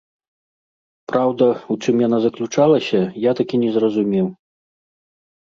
Праўда, 1.11 1.49
у 1.75 1.77
чым 1.85 1.95
яна 2.07 2.17
заключалася, 2.25 2.99
я 3.29 3.37
так 3.41 3.47
і 3.59 3.63
не 3.65 3.71
зразумеў. 3.77 4.27